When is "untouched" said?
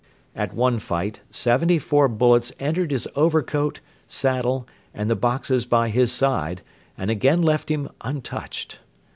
8.03-8.79